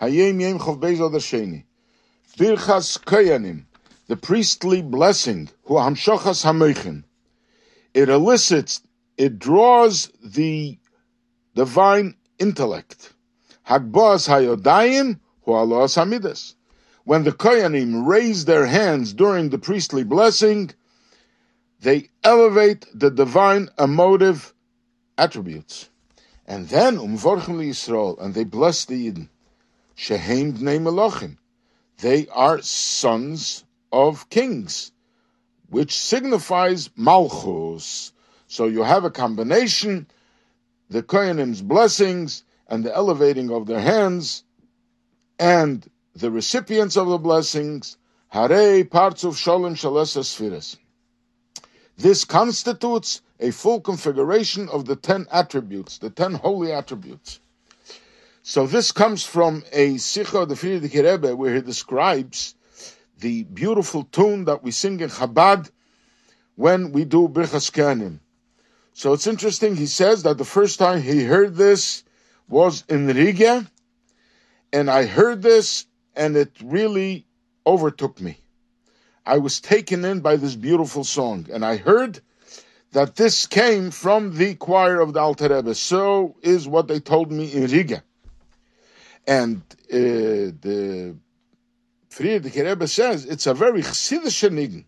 Hayom 0.00 0.40
Yom 0.40 0.58
Chov 0.58 0.80
Beis. 0.80 1.64
Birchas 2.38 2.98
Kohanim, 3.04 3.64
the 4.06 4.16
priestly 4.16 4.80
blessing, 4.80 5.50
Hu 5.64 5.74
Hamshachas 5.74 6.42
Hamochin. 6.44 7.04
It 7.92 8.08
elicits, 8.08 8.80
it 9.18 9.38
draws 9.38 10.10
the 10.24 10.78
divine 11.54 12.14
intellect. 12.38 13.12
Hagbas 13.68 14.26
Hayodayim, 14.26 15.20
Hu 15.42 15.50
Alos 15.52 15.96
Hamidas. 15.96 16.54
When 17.04 17.24
the 17.24 17.32
Kohanim 17.32 18.06
raise 18.06 18.46
their 18.46 18.64
hands 18.64 19.12
during 19.12 19.50
the 19.50 19.58
priestly 19.58 20.04
blessing, 20.04 20.70
they 21.80 22.08
elevate 22.24 22.86
the 22.94 23.10
divine 23.10 23.68
emotive 23.78 24.54
attributes. 25.18 25.90
And 26.46 26.68
then 26.68 26.96
umvorchim 26.96 27.58
Yisrael, 27.58 28.18
and 28.18 28.32
they 28.32 28.44
bless 28.44 28.86
the 28.86 29.10
Yidden. 29.10 29.28
Shehem 30.00 30.54
bnei 30.54 30.80
melochim. 30.80 31.36
They 31.98 32.26
are 32.28 32.62
sons 32.62 33.64
of 33.92 34.30
kings, 34.30 34.92
which 35.68 35.94
signifies 35.94 36.88
malchus. 36.96 38.10
So 38.46 38.64
you 38.64 38.82
have 38.82 39.04
a 39.04 39.10
combination, 39.10 40.06
the 40.88 41.02
Kohanim's 41.02 41.60
blessings 41.60 42.44
and 42.66 42.82
the 42.82 42.96
elevating 42.96 43.50
of 43.50 43.66
their 43.66 43.80
hands, 43.80 44.42
and 45.38 45.86
the 46.16 46.30
recipients 46.30 46.96
of 46.96 47.08
the 47.08 47.18
blessings, 47.18 47.98
hare 48.28 48.84
partzuf 48.84 49.36
shalom 49.36 49.74
shalesa 49.74 50.24
spheres. 50.24 50.78
This 51.98 52.24
constitutes 52.24 53.20
a 53.38 53.50
full 53.50 53.82
configuration 53.82 54.70
of 54.70 54.86
the 54.86 54.96
ten 54.96 55.26
attributes, 55.30 55.98
the 55.98 56.08
ten 56.08 56.32
holy 56.32 56.72
attributes. 56.72 57.38
So 58.42 58.66
this 58.66 58.90
comes 58.90 59.24
from 59.24 59.64
a 59.70 59.98
Sikha 59.98 60.40
of 60.40 60.48
the 60.48 60.54
Frierdiker 60.54 61.12
Rebbe 61.12 61.36
where 61.36 61.54
he 61.54 61.60
describes 61.60 62.54
the 63.18 63.44
beautiful 63.44 64.04
tune 64.04 64.46
that 64.46 64.62
we 64.62 64.70
sing 64.70 65.00
in 65.00 65.10
Chabad 65.10 65.70
when 66.56 66.92
we 66.92 67.04
do 67.04 67.28
Birchas 67.28 67.70
Kohanim. 67.70 68.20
So 68.94 69.12
it's 69.12 69.26
interesting, 69.26 69.76
he 69.76 69.86
says 69.86 70.22
that 70.22 70.38
the 70.38 70.44
first 70.44 70.78
time 70.78 71.02
he 71.02 71.24
heard 71.24 71.54
this 71.54 72.02
was 72.48 72.82
in 72.88 73.06
Riga, 73.06 73.70
and 74.72 74.90
I 74.90 75.04
heard 75.04 75.42
this 75.42 75.86
and 76.16 76.36
it 76.36 76.50
really 76.62 77.26
overtook 77.66 78.20
me. 78.20 78.38
I 79.24 79.38
was 79.38 79.60
taken 79.60 80.04
in 80.04 80.20
by 80.20 80.36
this 80.36 80.56
beautiful 80.56 81.04
song, 81.04 81.46
and 81.52 81.64
I 81.64 81.76
heard 81.76 82.20
that 82.92 83.16
this 83.16 83.46
came 83.46 83.90
from 83.90 84.36
the 84.36 84.54
choir 84.54 85.00
of 85.00 85.12
the 85.12 85.20
Alter 85.20 85.54
Rebbe. 85.54 85.74
So 85.74 86.36
is 86.42 86.66
what 86.66 86.88
they 86.88 87.00
told 87.00 87.30
me 87.30 87.52
in 87.52 87.66
Riga. 87.66 88.02
And 89.26 89.62
uh, 89.92 90.56
the 90.60 91.16
Frierdiker 92.10 92.64
Rebbe 92.64 92.88
says 92.88 93.24
it's 93.24 93.46
a 93.46 93.54
very 93.54 93.82
chassidish 93.82 94.48
nigun. 94.50 94.84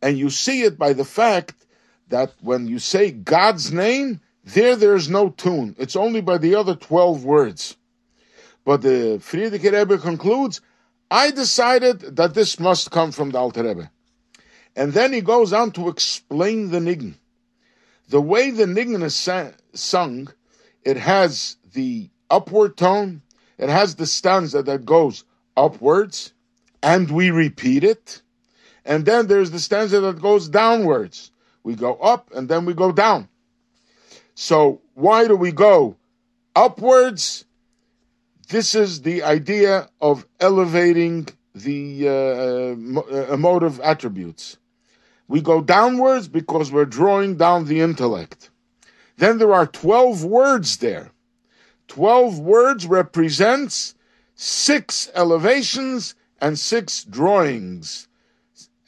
And 0.00 0.18
you 0.18 0.30
see 0.30 0.62
it 0.62 0.78
by 0.78 0.92
the 0.92 1.04
fact 1.04 1.54
that 2.08 2.32
when 2.40 2.66
you 2.66 2.78
say 2.78 3.10
God's 3.10 3.72
name, 3.72 4.20
there 4.44 4.76
there's 4.76 5.08
no 5.08 5.28
tune. 5.30 5.76
It's 5.78 5.96
only 5.96 6.20
by 6.20 6.38
the 6.38 6.54
other 6.56 6.74
12 6.74 7.24
words. 7.24 7.76
But 8.64 8.82
the 8.82 9.20
Frierdiker 9.20 9.72
Rebbe 9.72 9.98
concludes, 9.98 10.60
I 11.10 11.30
decided 11.30 12.16
that 12.16 12.34
this 12.34 12.58
must 12.58 12.90
come 12.90 13.12
from 13.12 13.30
the 13.30 13.38
Alter 13.38 13.64
Rebbe. 13.64 13.90
And 14.74 14.92
then 14.92 15.12
he 15.12 15.20
goes 15.20 15.52
on 15.52 15.72
to 15.72 15.88
explain 15.88 16.70
the 16.70 16.78
nigun. 16.78 17.14
The 18.08 18.20
way 18.20 18.50
the 18.50 18.64
nigun 18.64 19.02
is 19.02 19.16
sung, 19.74 20.32
it 20.82 20.96
has 20.96 21.56
the 21.72 22.10
upward 22.30 22.76
tone, 22.76 23.21
it 23.58 23.68
has 23.68 23.94
the 23.94 24.06
stanza 24.06 24.62
that 24.62 24.84
goes 24.84 25.24
upwards, 25.56 26.32
and 26.82 27.10
we 27.10 27.30
repeat 27.30 27.84
it. 27.84 28.22
And 28.84 29.04
then 29.04 29.26
there's 29.26 29.50
the 29.50 29.60
stanza 29.60 30.00
that 30.00 30.20
goes 30.20 30.48
downwards. 30.48 31.30
We 31.62 31.74
go 31.74 31.94
up 31.94 32.30
and 32.34 32.48
then 32.48 32.64
we 32.64 32.74
go 32.74 32.90
down. 32.90 33.28
So 34.34 34.80
why 34.94 35.28
do 35.28 35.36
we 35.36 35.52
go 35.52 35.96
upwards? 36.56 37.44
This 38.48 38.74
is 38.74 39.02
the 39.02 39.22
idea 39.22 39.88
of 40.00 40.26
elevating 40.40 41.28
the 41.54 42.08
uh, 42.08 43.32
emotive 43.32 43.80
attributes. 43.80 44.56
We 45.28 45.40
go 45.40 45.62
downwards 45.62 46.28
because 46.28 46.72
we're 46.72 46.84
drawing 46.84 47.36
down 47.36 47.66
the 47.66 47.80
intellect. 47.80 48.50
Then 49.16 49.38
there 49.38 49.54
are 49.54 49.66
12 49.66 50.24
words 50.24 50.78
there. 50.78 51.12
12 51.92 52.38
words 52.38 52.86
represents 52.86 53.94
six 54.34 55.10
elevations 55.14 56.14
and 56.40 56.58
six 56.58 57.04
drawings. 57.04 58.08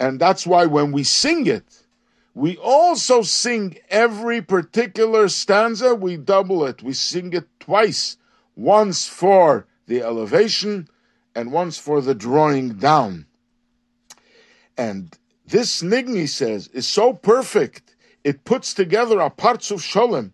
And 0.01 0.19
that's 0.19 0.47
why 0.47 0.65
when 0.65 0.91
we 0.91 1.05
sing 1.05 1.47
it, 1.47 1.85
we 2.33 2.57
also 2.57 3.21
sing 3.21 3.77
every 3.91 4.41
particular 4.41 5.29
stanza, 5.29 5.95
we 5.95 6.17
double 6.17 6.65
it. 6.65 6.83
We 6.83 6.95
sing 6.95 7.35
it 7.35 7.47
twice. 7.61 8.17
Once 8.57 9.07
for 9.07 9.67
the 9.87 10.01
elevation 10.01 10.89
and 11.35 11.53
once 11.53 11.77
for 11.77 12.01
the 12.01 12.15
drawing 12.15 12.79
down. 12.79 13.27
And 14.79 15.15
this 15.47 15.83
Nigni 15.83 16.27
says 16.27 16.69
is 16.69 16.89
so 16.89 17.13
perfect, 17.13 17.95
it 18.25 18.47
puts 18.47 18.73
together 18.73 19.21
a 19.21 19.29
partzuf 19.29 19.83
Sholem 19.83 20.33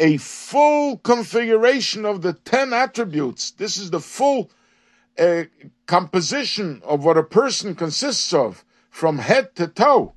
a 0.00 0.16
full 0.16 0.96
configuration 0.96 2.06
of 2.06 2.22
the 2.22 2.32
10 2.32 2.72
attributes. 2.72 3.50
This 3.50 3.76
is 3.76 3.90
the 3.90 4.00
full 4.00 4.50
uh, 5.18 5.44
composition 5.86 6.80
of 6.84 7.04
what 7.04 7.18
a 7.18 7.22
person 7.22 7.74
consists 7.74 8.32
of 8.32 8.64
from 8.88 9.18
head 9.18 9.54
to 9.56 9.68
toe. 9.68 10.14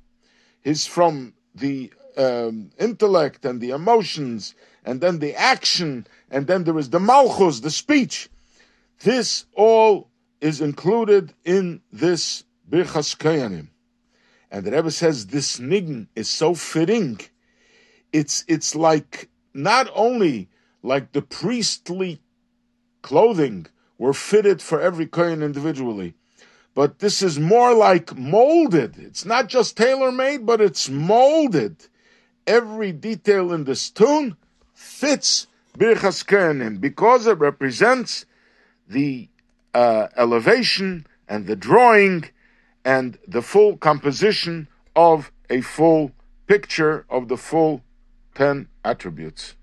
Is 0.64 0.86
from 0.86 1.34
the 1.54 1.92
um, 2.16 2.70
intellect 2.78 3.44
and 3.44 3.60
the 3.60 3.70
emotions, 3.70 4.54
and 4.82 5.02
then 5.02 5.18
the 5.18 5.34
action, 5.34 6.06
and 6.30 6.46
then 6.46 6.64
there 6.64 6.78
is 6.78 6.88
the 6.88 6.98
malchus, 6.98 7.60
the 7.60 7.70
speech. 7.70 8.30
This 9.00 9.44
all 9.52 10.08
is 10.40 10.62
included 10.62 11.34
in 11.44 11.82
this 11.92 12.44
Birchas 12.68 13.14
Kohanim. 13.18 13.68
And 14.50 14.64
the 14.64 14.70
Rebbe 14.70 14.90
says 14.90 15.26
this 15.26 15.60
nigun 15.60 16.08
is 16.16 16.30
so 16.30 16.54
fitting. 16.54 17.20
It's, 18.10 18.44
it's 18.48 18.74
like 18.74 19.28
not 19.54 19.88
only 19.94 20.48
like 20.82 21.12
the 21.12 21.22
priestly 21.22 22.20
clothing 23.02 23.66
were 23.96 24.12
fitted 24.12 24.60
for 24.60 24.80
every 24.80 25.06
kohen 25.06 25.42
individually, 25.42 26.14
but 26.74 26.98
this 26.98 27.22
is 27.22 27.38
more 27.38 27.72
like 27.72 28.16
molded. 28.16 28.98
It's 28.98 29.24
not 29.24 29.48
just 29.48 29.76
tailor 29.76 30.10
made, 30.10 30.44
but 30.44 30.60
it's 30.60 30.88
molded. 30.88 31.86
Every 32.46 32.90
detail 32.90 33.52
in 33.52 33.64
this 33.64 33.88
tune 33.90 34.36
fits 34.74 35.46
Birchas 35.78 36.24
Kohanim 36.24 36.80
because 36.80 37.26
it 37.26 37.38
represents 37.38 38.26
the 38.88 39.28
uh, 39.72 40.08
elevation 40.16 41.06
and 41.28 41.46
the 41.46 41.56
drawing 41.56 42.24
and 42.84 43.18
the 43.26 43.42
full 43.42 43.76
composition 43.76 44.68
of 44.94 45.32
a 45.48 45.60
full 45.60 46.12
picture 46.46 47.06
of 47.08 47.28
the 47.28 47.36
full 47.36 47.82
ten 48.34 48.68
attributes. 48.84 49.54